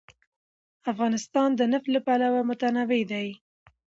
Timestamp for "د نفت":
1.55-1.87